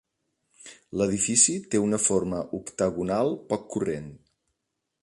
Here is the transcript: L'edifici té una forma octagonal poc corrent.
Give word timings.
L'edifici 1.01 1.57
té 1.75 1.83
una 1.83 2.01
forma 2.07 2.41
octagonal 2.61 3.35
poc 3.53 3.71
corrent. 3.77 4.11